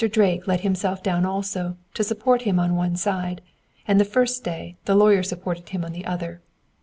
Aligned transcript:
Drake 0.09 0.47
let 0.47 0.61
himself 0.61 1.03
down 1.03 1.27
also, 1.27 1.77
to 1.93 2.03
support 2.03 2.41
him 2.41 2.59
on 2.59 2.75
one 2.75 2.95
side, 2.95 3.39
and 3.87 3.99
the 3.99 4.03
first 4.03 4.43
day, 4.43 4.75
the 4.85 4.95
lawyer 4.95 5.21
supported 5.21 5.69
him 5.69 5.85
on 5.85 5.91
the 5.91 6.05
other. 6.07 6.41